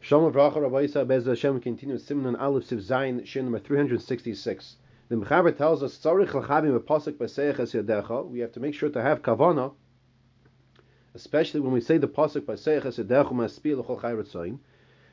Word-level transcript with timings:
Shalom 0.00 0.32
Avracha 0.32 0.60
Rabbi 0.60 0.86
Yisrael 0.86 1.06
Bez 1.06 1.26
Hashem 1.26 1.60
continues 1.60 2.04
Simon 2.04 2.34
Aleph 2.34 2.68
Siv 2.68 2.84
Zayin 2.84 3.24
Shin 3.24 3.44
number 3.44 3.60
366. 3.60 4.76
The 5.08 5.14
Mechaber 5.14 5.56
tells 5.56 5.80
us 5.80 5.96
Tzarich 5.96 6.30
Lachavim 6.30 6.76
Pasuk 6.80 7.12
Baseich 7.12 7.60
Es 7.60 7.72
Yadecha. 7.72 8.28
We 8.28 8.40
have 8.40 8.50
to 8.52 8.60
make 8.60 8.74
sure 8.74 8.88
to 8.88 9.00
have 9.00 9.22
kavana, 9.22 9.74
especially 11.14 11.60
when 11.60 11.72
we 11.72 11.80
say 11.80 11.98
the 11.98 12.08
Pasuk 12.08 12.46
Baseich 12.46 12.84
Es 12.84 12.98
Yadecha 12.98 13.30
Maspil 13.30 13.78
L'Chol 13.78 14.00
Chai 14.00 14.12
Ratzayin. 14.12 14.58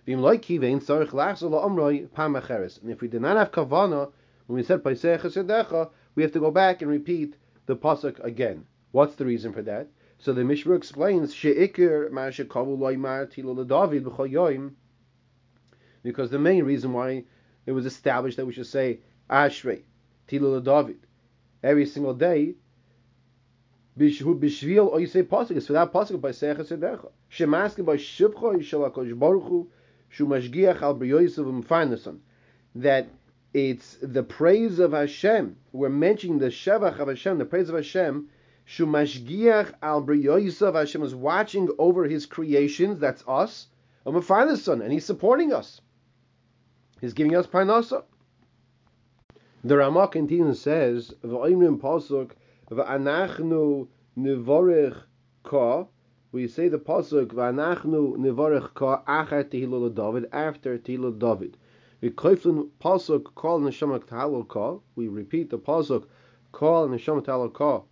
V'im 0.08 0.20
Loi 0.20 0.40
Kivein 0.40 0.84
Tzarich 0.84 1.10
Lachzor 1.10 1.52
La'omroi 1.52 2.12
Pam 2.12 2.34
Acheres. 2.34 2.82
And 2.82 2.90
if 2.90 3.00
we 3.00 3.08
did 3.08 3.22
not 3.22 3.38
have 3.38 3.52
kavana 3.52 4.12
when 4.48 4.58
we 4.58 4.64
said 4.64 4.82
Baseich 4.82 5.24
Es 5.24 5.36
Yadecha, 5.36 5.92
we 6.16 6.24
have 6.24 6.32
to 6.32 6.40
go 6.40 6.50
back 6.50 6.82
and 6.82 6.90
repeat 6.90 7.36
the 7.68 7.76
Pasuk 7.76 8.20
again. 8.24 8.66
What's 8.92 9.16
the 9.18 9.26
reason 9.26 9.54
for 9.54 9.62
that? 9.62 9.88
So 10.24 10.32
the 10.32 10.46
Mishra 10.46 10.78
explains 10.78 11.34
she'ikir 11.34 12.08
David 13.68 14.72
because 16.02 16.30
the 16.30 16.40
main 16.40 16.64
reason 16.64 16.94
why 16.94 17.26
it 17.66 17.74
was 17.74 17.86
established 17.86 18.38
that 18.38 18.46
we 18.46 18.54
should 18.54 18.68
say 18.68 19.00
Ashrei 19.30 19.82
tilo 20.30 20.64
David 20.64 21.00
every 21.62 21.86
single 21.86 22.14
day 22.14 22.56
bishhu 24.00 24.40
bishvil 24.40 24.88
or 24.88 25.02
you 25.02 25.08
say 25.08 25.24
pasuk 25.24 25.58
is 25.58 25.68
for 25.68 25.74
that 25.74 25.92
pasuk 25.92 26.22
by 26.22 26.30
secha 26.30 26.62
sedecha 26.62 27.12
shemaske 27.30 27.84
by 27.84 27.98
shibcha 27.98 28.56
yishal 28.56 28.90
hakodesh 28.90 29.20
baruch 29.20 29.44
hu 29.44 29.70
shu 30.08 30.26
mashgiach 30.26 30.82
al 30.82 30.96
briyosav 30.96 31.44
u'mfarnason 31.44 32.20
that 32.76 33.10
it's 33.54 33.98
the 34.02 34.24
praise 34.24 34.80
of 34.80 34.94
Hashem. 34.94 35.58
We're 35.74 35.90
mentioning 35.90 36.40
the 36.40 36.48
Shevach 36.48 36.98
of 36.98 37.08
Hashem, 37.08 37.38
the 37.38 37.46
praise 37.46 37.70
of 37.70 37.76
Hashem, 37.76 38.30
Shumashgiach 38.66 39.74
al 39.82 40.04
Briyoisav 40.04 40.76
Hashem 40.76 41.04
is 41.04 41.14
watching 41.14 41.70
over 41.78 42.06
his 42.06 42.26
creations, 42.26 42.98
that's 42.98 43.24
us, 43.28 43.68
Son, 44.06 44.82
and 44.82 44.92
he's 44.92 45.06
supporting 45.06 45.52
us. 45.54 45.82
He's 47.02 47.14
giving 47.14 47.36
us 47.36 47.46
parnasa. 47.46 48.04
The 49.66 49.78
Ramah 49.78 50.08
continues 50.08 50.62
says, 50.62 51.14
V'oimrim 51.24 51.80
pasuk 51.80 52.32
v'anachnu 52.70 53.88
nivorich 54.18 55.04
ka. 55.44 55.88
We 56.32 56.48
say 56.48 56.70
the 56.70 56.80
pasuk 56.80 57.28
v'anachnu 57.28 58.16
nivorich 58.18 58.74
ka 58.74 59.04
achar 59.06 59.44
tehillah 59.44 59.94
David 59.94 60.30
after 60.32 60.78
tehillah 60.78 61.20
David. 61.20 61.58
We 62.00 62.12
koiflin 62.12 62.70
pasuk 62.82 63.36
call 63.36 63.60
neshama 63.60 64.48
ka. 64.48 64.80
We 64.96 65.08
repeat 65.10 65.50
the 65.50 65.60
pasuk 65.60 66.06
call 66.52 66.88
neshama 66.88 67.54
ka 67.54 67.84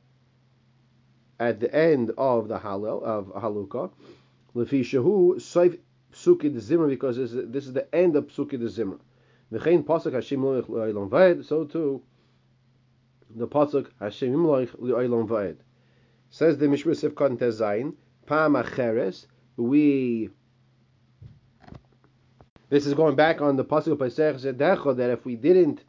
at 1.42 1.60
the 1.60 1.74
end 1.74 2.12
of 2.20 2.48
the 2.48 2.60
Hallel 2.60 3.02
of 3.02 3.34
Haluka. 3.34 3.90
Lefi 4.56 4.82
Shehu 4.82 5.36
soif 5.38 5.80
Psuki 6.14 6.54
the 6.54 6.60
Zimra 6.60 6.88
because 6.88 7.18
this 7.18 7.34
is, 7.34 7.52
this 7.52 7.66
is 7.66 7.74
the 7.74 7.94
end 7.94 8.16
of 8.16 8.28
Psuki 8.28 8.52
the 8.52 8.68
Zimra. 8.68 9.00
V'chein 9.52 9.84
pasuk 9.84 10.14
Hashem 10.14 10.40
Loich 10.40 10.70
L'Olam 10.70 11.10
Vayed. 11.10 11.44
So 11.44 11.66
too 11.66 12.04
the 13.36 13.48
pasuk 13.48 13.88
Hashem 14.00 14.36
Loich 14.36 14.70
L'Olam 14.78 15.28
Vayed. 15.28 15.58
Says 16.30 16.60
the 16.60 16.68
Mishra 16.68 16.94
Sifkat 16.94 17.38
Tezayin 17.38 17.96
Pam 18.28 18.54
Acheres. 18.54 19.26
We 19.58 20.30
this 22.70 22.86
is 22.86 22.94
going 22.94 23.16
back 23.16 23.42
on 23.42 23.56
the 23.56 23.66
pasuk 23.66 23.98
Pesach 23.98 24.36
Zedecha 24.36 24.96
that 24.96 25.10
if 25.10 25.26
we 25.26 25.36
didn't 25.36 25.84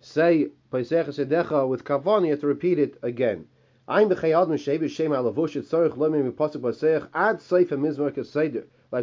say 0.00 0.48
Pesach 0.70 1.06
Zedecha 1.06 1.66
with 1.66 1.84
kavan, 1.84 2.24
you 2.24 2.32
have 2.32 2.40
to 2.40 2.46
repeat 2.46 2.78
it 2.78 2.98
again. 3.02 3.46
Like 3.86 4.08
we 4.08 4.14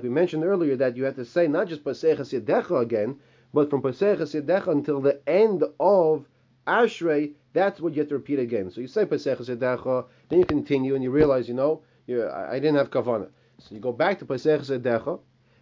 mentioned 0.10 0.44
earlier, 0.44 0.76
that 0.76 0.98
you 0.98 1.04
have 1.04 1.16
to 1.16 1.26
say 1.26 1.48
not 1.48 1.68
just 1.68 1.84
Pasech 1.84 2.18
Yedecha 2.18 2.82
again, 2.82 3.20
but 3.54 3.70
from 3.70 3.84
Pasech 3.84 4.18
Yedecha 4.18 4.70
until 4.70 5.00
the 5.00 5.22
end 5.30 5.64
of 5.80 6.26
Ashrei, 6.66 7.34
that's 7.54 7.80
what 7.80 7.94
you 7.94 8.00
have 8.00 8.10
to 8.10 8.16
repeat 8.16 8.40
again. 8.40 8.72
So 8.72 8.82
you 8.82 8.88
say 8.88 9.06
Pasech 9.06 9.38
Yedecha, 9.38 10.08
then 10.30 10.40
you 10.40 10.46
continue 10.46 10.96
and 10.96 11.04
you 11.04 11.12
realize, 11.12 11.48
you 11.48 11.54
know, 11.54 11.84
I 12.10 12.56
didn't 12.56 12.78
have 12.78 12.90
kavana. 12.90 13.30
So 13.60 13.76
you 13.76 13.82
go 13.82 13.94
back 13.94 14.18
to 14.20 14.26
Pasech 14.26 14.62
Yedecha, 14.62 15.20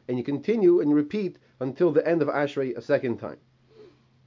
and 0.07 0.17
you 0.17 0.23
continue 0.23 0.79
and 0.79 0.89
you 0.89 0.95
repeat 0.95 1.39
until 1.59 1.91
the 1.91 2.07
end 2.07 2.21
of 2.21 2.29
Ashrei 2.29 2.77
a 2.77 2.81
second 2.81 3.17
time. 3.17 3.39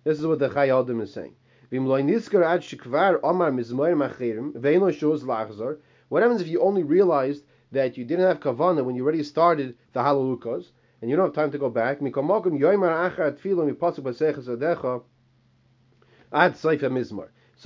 This 0.04 0.18
is 0.18 0.26
what 0.26 0.38
the 0.38 0.50
Chayadim 0.50 1.00
is 1.00 1.14
saying. 1.14 1.34
What 1.74 2.02
happens 6.22 6.42
if 6.42 6.48
you 6.48 6.60
only 6.60 6.82
realized 6.82 7.44
that 7.70 7.96
you 7.96 8.04
didn't 8.04 8.26
have 8.26 8.40
kavana 8.40 8.84
when 8.84 8.94
you 8.94 9.02
already 9.02 9.22
started 9.22 9.74
the 9.94 10.00
halalukas 10.00 10.66
and 11.00 11.10
you 11.10 11.16
don't 11.16 11.28
have 11.28 11.34
time 11.34 11.50
to 11.50 11.56
go 11.56 11.70
back? 11.70 12.00
So 12.00 12.10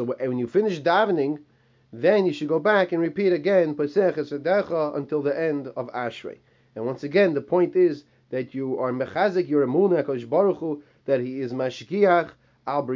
when 0.05 0.39
you 0.39 0.47
finish 0.47 0.81
davening, 0.81 1.39
then 1.93 2.27
you 2.27 2.33
should 2.33 2.49
go 2.49 2.61
back 2.61 2.93
and 2.93 3.03
repeat 3.03 3.33
again 3.33 3.71
until 3.77 5.22
the 5.22 5.34
end 5.37 5.66
of 5.66 5.91
Ashrei. 5.93 6.39
And 6.77 6.87
once 6.87 7.03
again, 7.03 7.34
the 7.34 7.41
point 7.41 7.75
is 7.75 8.05
that 8.31 8.55
you 8.55 8.78
are 8.78 8.93
mechazik 8.93 9.49
your 9.49 9.66
emunah 9.66 10.28
Baruch 10.31 10.59
Hu, 10.59 10.84
that 11.06 11.19
He 11.19 11.41
is 11.41 11.53
mashkiach 11.53 12.31
al 12.69 12.87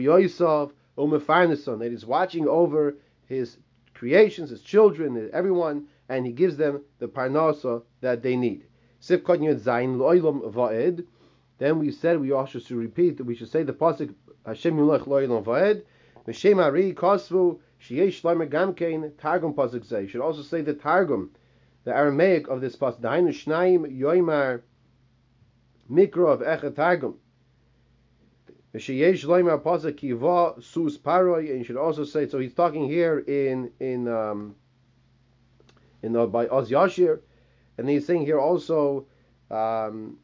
briyosav 1.08 1.78
that 1.78 1.90
he's 1.90 2.06
watching 2.06 2.46
over 2.48 2.96
his 3.26 3.58
creations, 3.94 4.50
his 4.50 4.62
children, 4.62 5.30
everyone, 5.32 5.86
and 6.08 6.26
he 6.26 6.32
gives 6.32 6.56
them 6.56 6.82
the 6.98 7.06
parnasa 7.06 7.82
that 8.00 8.22
they 8.22 8.36
need. 8.36 8.64
Then 11.58 11.78
we 11.78 11.90
said 11.90 12.20
we 12.20 12.32
also 12.32 12.58
should 12.58 12.76
repeat 12.76 13.18
that 13.18 13.24
we 13.24 13.34
should 13.34 13.50
say 13.50 13.62
the 13.62 13.72
pasuk 13.72 14.14
Hashem 14.46 14.76
Yulach 14.76 15.06
Lo'ilam 15.06 15.44
Va'ed 15.44 15.82
V'Shem 16.26 16.62
Ari 16.62 16.94
Kosvu 16.94 17.58
Gamkein 17.80 19.12
Targum 19.18 19.54
pasuk 19.54 19.84
say. 19.84 20.06
Should 20.06 20.22
also 20.22 20.42
say 20.42 20.62
the 20.62 20.74
Targum, 20.74 21.30
the 21.84 21.94
Aramaic 21.94 22.48
of 22.48 22.60
this 22.60 22.76
pasuk 22.76 23.00
Dainu 23.00 23.28
Shnaim 23.28 23.86
Yoimar 23.98 24.62
of 25.90 26.40
Echet 26.40 26.74
Targum. 26.74 27.18
And 28.72 28.88
you 28.88 29.16
should 31.64 31.76
also 31.76 32.04
say 32.04 32.28
so. 32.28 32.38
He's 32.38 32.54
talking 32.54 32.86
here 32.86 33.18
in 33.18 33.72
in 33.80 34.06
um, 34.06 34.54
in 36.02 36.12
the, 36.12 36.26
by 36.26 36.46
Oz 36.46 36.70
Yashir, 36.70 37.20
and 37.78 37.88
he's 37.88 38.06
saying 38.06 38.24
here 38.24 38.38
also 38.38 39.06
um, 39.50 40.18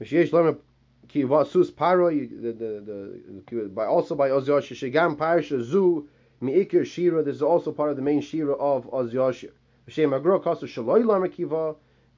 sus 0.00 1.70
paroi 1.70 2.28
the 2.28 2.52
the, 2.52 3.22
the 3.50 3.68
by 3.68 3.86
also 3.86 4.14
by 4.14 4.30
Oz 4.30 4.46
Yashir 4.46 4.76
shigam 4.76 5.16
parsha 5.16 5.62
zu 5.62 6.08
miikir 6.42 6.84
shira. 6.84 7.22
This 7.22 7.36
is 7.36 7.42
also 7.42 7.72
part 7.72 7.88
of 7.90 7.96
the 7.96 8.02
main 8.02 8.20
shira 8.20 8.52
of 8.52 8.92
Oz 8.92 9.14
Yashir. 9.14 9.52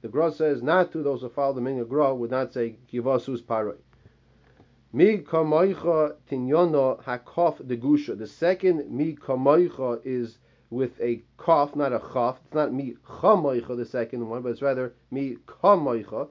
The 0.01 0.09
Gra 0.11 0.31
says 0.31 0.61
not 0.61 0.91
to 0.91 1.01
those 1.01 1.21
who 1.21 1.29
follow 1.29 1.53
the 1.53 1.61
main 1.61 1.83
Gra 1.85 2.13
would 2.13 2.29
not 2.29 2.53
say 2.53 2.75
kiva 2.87 3.19
sus 3.19 3.41
paroi. 3.41 3.77
Mi 4.95 5.17
tinyono. 5.17 6.97
The 8.17 8.27
second 8.27 8.89
mi 8.89 9.13
kamoicha 9.17 9.99
is 10.05 10.37
with 10.69 10.97
a 11.01 11.21
kof, 11.37 11.75
not 11.75 11.91
a 11.91 11.99
chaf. 12.13 12.39
It's 12.45 12.53
not 12.53 12.71
mi 12.71 12.95
chamoicha, 13.05 13.75
the 13.75 13.83
second 13.83 14.29
one, 14.29 14.41
but 14.41 14.53
it's 14.53 14.61
rather 14.61 14.93
mi 15.11 15.35
kamoicha. 15.47 16.29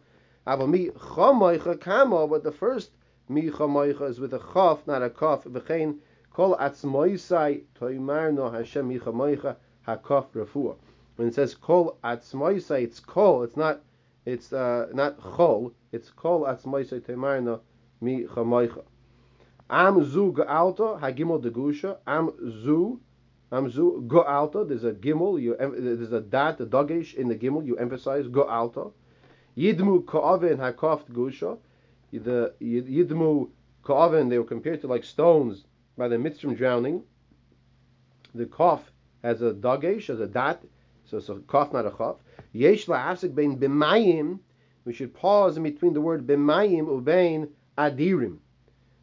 Ava 0.48 0.66
mi 0.66 0.88
chamoicha 0.88 1.78
kamo, 1.78 2.26
but 2.26 2.42
the 2.42 2.52
first 2.52 2.92
mi 3.28 3.50
chamoicha 3.50 4.08
is 4.08 4.18
with 4.18 4.32
a 4.32 4.38
chaf, 4.54 4.86
not 4.86 5.02
a 5.02 5.10
kof. 5.10 5.44
V'chein 5.44 5.98
kol 6.32 6.56
atzmoisai 6.56 7.64
Hashem 8.50 8.88
mi. 8.88 8.96
When 11.16 11.28
it 11.28 11.34
says 11.34 11.54
kol 11.54 11.98
atzmoisai, 12.02 12.84
it's 12.84 13.00
kol. 13.00 13.42
It's 13.42 13.58
not. 13.58 13.82
It's 14.24 14.54
uh, 14.54 14.86
not 14.94 15.20
chol. 15.20 15.72
It's 15.92 16.08
kol 16.08 16.44
atzmoisai 16.44 17.02
toimar 17.02 17.42
no 17.42 17.60
mi 18.04 18.24
chamoicha. 18.24 18.84
Am 19.70 20.04
zu 20.04 20.32
gealta 20.32 21.00
hagimel 21.00 21.42
de 21.42 21.50
gusha. 21.50 21.96
Am 22.06 22.30
zu 22.62 23.00
am 23.50 23.70
zu. 23.70 24.06
There's 24.68 24.84
a 24.84 24.92
gimel. 24.92 25.40
You 25.40 25.56
there's 25.56 26.12
a 26.12 26.20
dat 26.20 26.60
a 26.60 26.66
dagesh 26.66 27.14
in 27.14 27.28
the 27.28 27.34
gimel. 27.34 27.64
You 27.66 27.76
emphasize 27.76 28.26
gealta. 28.28 28.90
Yidmu 29.56 30.06
ka'aven 30.06 30.58
hakoft 30.58 31.10
gusha. 31.10 31.58
The 32.12 32.54
yidmu 32.60 33.48
ka'aven 33.82 34.28
they 34.28 34.38
were 34.38 34.44
compared 34.44 34.80
to 34.82 34.86
like 34.86 35.04
stones 35.04 35.64
by 35.96 36.08
the 36.08 36.18
mitzvah 36.18 36.54
drowning. 36.54 37.02
The 38.34 38.46
kof 38.46 38.80
has 39.22 39.42
a 39.42 39.52
dagesh, 39.52 40.10
as 40.10 40.20
a 40.20 40.26
dat, 40.26 40.62
so 41.04 41.18
it's 41.18 41.28
a 41.28 41.34
kof, 41.34 41.72
not 41.72 41.86
a 41.86 41.90
chaf. 41.90 42.16
Yesh 42.52 42.86
la'asik 42.86 43.34
bein 43.34 43.58
b'mayim. 43.58 44.40
We 44.84 44.92
should 44.92 45.14
pause 45.14 45.56
in 45.56 45.62
between 45.62 45.94
the 45.94 46.00
word 46.00 46.26
b'mayim 46.26 46.86
ubein 46.86 47.48
adirim, 47.78 48.38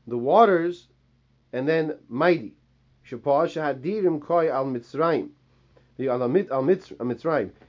the 0.08 0.18
waters, 0.18 0.88
and 1.54 1.68
then 1.68 1.98
mighty. 2.08 2.56
Shapash 3.10 3.56
hadirim 3.56 4.22
koi 4.22 4.50
al 4.52 4.66
mitzrayim, 4.66 5.30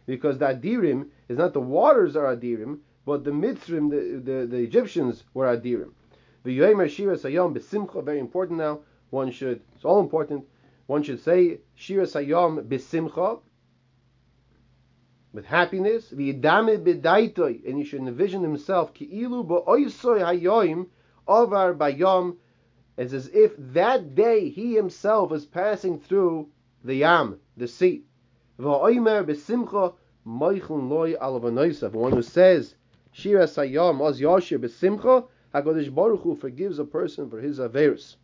because 0.07 0.39
the 0.39 0.47
adirim 0.47 1.09
is 1.29 1.39
not 1.39 1.53
the 1.53 1.61
waters 1.61 2.17
are 2.17 2.37
adirim, 2.37 2.79
but 3.05 3.25
the 3.25 3.31
Mitzrim, 3.31 3.91
the, 3.91 4.21
the, 4.23 4.47
the 4.47 4.59
Egyptians, 4.59 5.25
were 5.35 5.47
Adirim. 5.47 5.91
The 6.45 6.59
V'yoymer 6.59 6.89
Shira 6.89 7.17
Sayom 7.17 7.57
B'Simcha, 7.57 8.05
very 8.05 8.21
important 8.21 8.59
now. 8.59 8.81
One 9.11 9.31
should, 9.31 9.61
it's 9.75 9.85
all 9.85 10.01
important. 10.01 10.45
One 10.87 11.03
should 11.03 11.21
say 11.21 11.61
Shira 11.75 12.05
Sayom 12.05 12.65
B'Simcha, 12.65 13.41
with 15.33 15.47
happiness. 15.47 16.13
And 16.13 16.21
he 16.21 17.85
should 17.85 18.01
envision 18.01 18.43
himself 18.43 18.93
Ki'ilu 18.95 19.47
Ovar 21.29 21.75
Bayom, 21.75 22.37
as 22.99 23.15
as 23.15 23.29
if 23.29 23.53
that 23.59 24.15
day 24.15 24.49
he 24.49 24.75
himself 24.75 25.33
is 25.33 25.47
passing 25.47 25.99
through 25.99 26.49
the 26.85 26.97
Yam, 26.97 27.39
the 27.57 27.69
sea. 27.69 28.05
V'oimer 28.59 29.25
Loy 30.25 31.15
one 31.91 32.13
who 32.13 32.23
says 32.23 32.75
Shira 33.13 33.45
Sayom 33.45 34.01
Oz 34.01 34.21
Yoshir 34.21 34.59
B'Simcha, 34.59 35.27
HaKadosh 35.55 35.95
Baruch 35.95 36.23
Hu 36.23 36.35
forgives 36.35 36.79
a 36.79 36.85
person 36.85 37.29
for 37.29 37.41
his 37.41 37.59
Averis. 37.59 38.17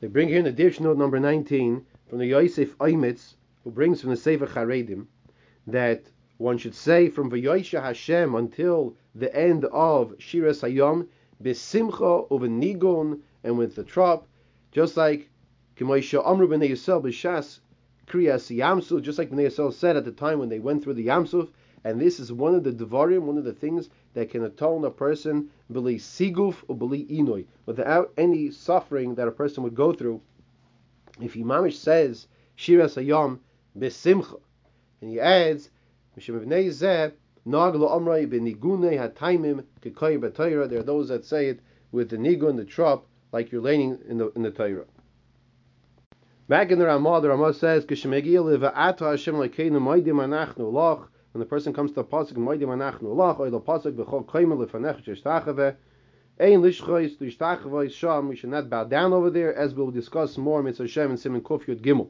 They 0.00 0.06
bring 0.06 0.28
here 0.28 0.38
in 0.38 0.44
the 0.44 0.52
Dirshu 0.52 0.80
note 0.80 0.98
number 0.98 1.20
19 1.20 1.84
from 2.08 2.18
the 2.18 2.26
Yosef 2.26 2.76
Oimitz, 2.78 3.34
who 3.64 3.70
brings 3.70 4.00
from 4.00 4.10
the 4.10 4.16
Sefer 4.16 4.46
Charedim, 4.46 5.06
that 5.66 6.02
one 6.38 6.56
should 6.56 6.74
say 6.74 7.08
from 7.08 7.30
V'yoisha 7.30 7.82
Hashem 7.82 8.34
until 8.34 8.96
the 9.14 9.34
end 9.36 9.66
of 9.66 10.14
Shira 10.18 10.52
Sayom, 10.52 11.06
B'Simcha 11.42 12.28
Nigon 12.28 13.20
and 13.44 13.58
with 13.58 13.74
the 13.74 13.84
trop, 13.84 14.26
just 14.72 14.96
like 14.96 15.28
K'moisha 15.76 16.26
Amru 16.26 16.48
B'nei 16.48 16.70
Yisrael 16.70 17.02
B'Shas 17.02 17.60
Kriyas 18.06 18.56
Yamsuf, 18.56 19.02
just 19.02 19.18
like 19.18 19.30
B'nei 19.30 19.48
Yisrael 19.48 19.72
said 19.72 19.96
at 19.96 20.04
the 20.04 20.12
time 20.12 20.38
when 20.38 20.48
they 20.48 20.58
went 20.58 20.82
through 20.82 20.94
the 20.94 21.06
Yamsuf, 21.06 21.50
and 21.84 22.00
this 22.00 22.20
is 22.20 22.32
one 22.32 22.54
of 22.54 22.64
the 22.64 22.72
Devarim, 22.72 23.22
one 23.22 23.38
of 23.38 23.44
the 23.44 23.52
things 23.52 23.88
that 24.14 24.30
can 24.30 24.44
atone 24.44 24.84
a 24.84 24.90
person 24.90 25.50
beli 25.70 25.96
siguf 25.96 26.56
or 26.68 26.76
beli 26.76 27.04
inoi, 27.06 27.44
without 27.66 28.12
any 28.16 28.50
suffering 28.50 29.14
that 29.14 29.28
a 29.28 29.32
person 29.32 29.62
would 29.62 29.74
go 29.74 29.92
through. 29.92 30.20
If 31.20 31.34
Imamish 31.34 31.76
says 31.76 32.26
Shira 32.54 32.86
Sayom 32.86 33.38
besimcha, 33.78 34.40
and 35.00 35.10
he 35.10 35.20
adds. 35.20 35.70
There 36.16 36.40
are 36.40 36.40
those 40.82 41.08
that 41.08 41.24
say 41.24 41.48
it 41.48 41.60
with 41.92 42.10
the 42.10 42.16
nigun, 42.16 42.56
the 42.56 42.64
trop, 42.64 43.06
like 43.32 43.52
you're 43.52 43.62
leaning 43.62 43.98
in 44.08 44.18
the 44.18 44.30
in 44.32 44.42
the 44.42 44.50
Torah. 44.50 44.84
Back 46.48 46.70
in 46.72 46.78
the 46.78 46.86
Ramah, 46.86 47.20
the 47.20 47.28
Ramah 47.28 47.54
says, 47.54 47.84
when 51.32 51.38
the 51.38 51.46
person 51.46 51.72
comes 51.72 51.92
to 51.92 51.94
the 51.94 52.04
pasuk 52.04 52.36
we 58.28 58.36
should 58.36 58.50
not 58.50 58.68
bow 58.68 58.84
down 58.84 59.12
over 59.12 59.30
there 59.30 59.54
as 59.54 59.74
we'll 59.74 59.90
discuss 59.92 60.36
more 60.36 60.62
mitzvah 60.62 60.82
Hashem 60.84 61.10
and 61.10 61.20
Simon 61.20 61.40
Kuf 61.40 61.66
Yud 61.66 61.82
Gimel. 61.82 62.08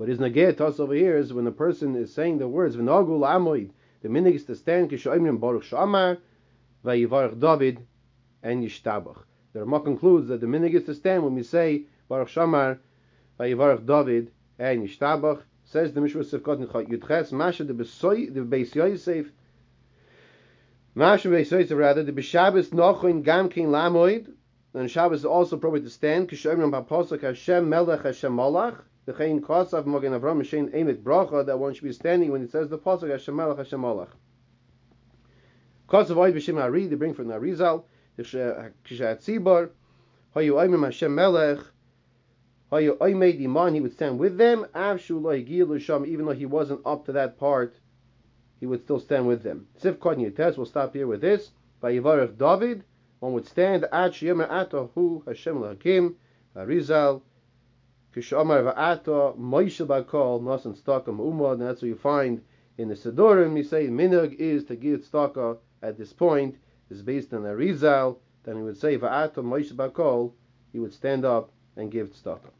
What 0.00 0.08
is 0.08 0.18
nageh 0.18 0.56
to 0.56 0.64
us 0.64 0.80
over 0.80 0.94
here 0.94 1.18
is 1.18 1.30
when 1.30 1.46
a 1.46 1.52
person 1.52 1.94
is 1.94 2.14
saying 2.14 2.38
the 2.38 2.48
words 2.48 2.74
v'nagul 2.74 3.20
amoid 3.20 3.72
the 4.00 4.08
minig 4.08 4.36
is 4.36 4.46
to 4.46 4.56
stand 4.56 4.88
kishoimrim 4.88 5.38
baruch 5.38 5.64
shamar 5.64 6.16
vayivarach 6.82 7.38
David 7.38 7.86
and 8.42 8.64
yishtabach. 8.64 9.24
The 9.52 9.60
Ramah 9.60 9.80
concludes 9.80 10.28
that 10.28 10.40
the 10.40 10.46
minig 10.46 10.72
is 10.72 10.84
to 10.84 10.94
stand 10.94 11.22
when 11.22 11.34
we 11.34 11.42
say 11.42 11.82
baruch 12.08 12.28
shamar 12.28 12.78
vayivarach 13.38 13.84
David 13.84 14.32
and 14.58 14.88
yishtabach 14.88 15.42
Says 15.64 15.92
the 15.92 16.00
Mishra 16.00 16.22
Sefkot 16.22 16.64
Nechot 16.64 16.88
Yudches, 16.88 17.30
Masha 17.32 17.64
the 17.64 17.74
Beis 17.74 18.74
Yosef, 18.74 19.30
Masha 20.94 21.28
Beis 21.28 21.50
Yosef 21.50 21.76
rather, 21.76 22.02
the 22.02 22.12
Beshabbos 22.12 22.70
Nochoin 22.70 23.22
Gam 23.22 23.50
King 23.50 23.66
Lamoid, 23.66 24.32
and 24.72 24.90
Shabbos 24.90 25.18
is 25.18 25.24
also 25.26 25.56
appropriate 25.56 25.82
to 25.82 25.90
stand, 25.90 26.30
Kishomrim 26.30 26.72
HaPosok 26.72 27.20
Hashem 27.20 27.68
Melech 27.68 28.02
Hashem 28.02 28.34
Malach, 28.34 28.80
the 29.10 29.24
Chayin 29.24 29.40
Kosav 29.40 29.84
Mogen 29.86 30.18
Avram 30.18 30.38
Hashem 30.38 30.68
Emet 30.68 31.02
Bracha, 31.02 31.44
that 31.44 31.58
one 31.58 31.74
should 31.74 31.82
be 31.84 31.92
standing 31.92 32.30
when 32.30 32.42
it 32.42 32.50
says 32.52 32.68
the 32.68 32.78
Posok 32.78 33.10
Hashem 33.10 33.34
Melech 33.34 33.58
Hashem 33.58 33.80
Malach. 33.80 34.10
Kosav 35.88 36.14
Oid 36.16 36.34
B'Shem 36.34 36.60
Ari, 36.62 36.86
they 36.86 36.94
bring 36.94 37.14
from 37.14 37.26
the 37.26 37.34
Arizal, 37.34 37.82
Kishat 38.18 38.72
Tzibor, 38.84 39.70
Hayu 40.36 40.52
Oimim 40.52 40.84
Hashem 40.84 41.12
Melech, 41.12 41.58
he 42.72 43.80
would 43.80 43.92
stand 43.92 44.18
with 44.20 44.38
them, 44.38 44.64
even 46.06 46.24
though 46.24 46.32
he 46.32 46.46
wasn't 46.46 46.80
up 46.86 47.04
to 47.06 47.12
that 47.12 47.36
part, 47.36 47.74
he 48.60 48.66
would 48.66 48.84
still 48.84 49.00
stand 49.00 49.26
with 49.26 49.42
them. 49.42 49.66
Sif 49.76 49.98
Test, 50.00 50.56
we'll 50.56 50.66
stop 50.66 50.94
here 50.94 51.08
with 51.08 51.20
this. 51.20 51.50
By 51.80 51.94
Yivarech 51.94 52.38
David, 52.38 52.84
one 53.18 53.32
would 53.32 53.48
stand 53.48 53.82
at 53.84 54.12
Sheyemer 54.12 54.48
Atahu 54.48 55.26
Hashem 55.26 55.56
Lahakim, 55.56 56.14
Arizal, 56.54 57.22
Kishamar 58.14 58.74
Va'ata, 58.74 59.38
Moshe 59.38 59.86
Bakol, 59.86 60.42
Nasan 60.42 60.76
Stakam 60.76 61.18
Umad, 61.18 61.52
and 61.54 61.62
that's 61.62 61.82
what 61.82 61.88
you 61.88 61.94
find 61.94 62.42
in 62.76 62.88
the 62.88 62.94
Sidurim. 62.94 63.56
You 63.56 63.62
say 63.62 63.86
Minug 63.86 64.34
is 64.34 64.64
to 64.64 64.76
give 64.76 65.02
Staka 65.02 65.58
at 65.82 65.96
this 65.96 66.12
point, 66.12 66.56
is 66.90 67.02
based 67.02 67.32
on 67.32 67.42
Arizal, 67.42 68.18
then 68.44 68.56
he 68.56 68.62
would 68.62 68.76
say 68.76 68.98
Va'ata 68.98 69.36
Moshe 69.36 69.72
Bakol, 69.72 70.32
he 70.72 70.78
would 70.78 70.92
stand 70.92 71.24
up 71.24 71.52
and 71.76 71.90
give 71.90 72.10
tzedakah. 72.10 72.50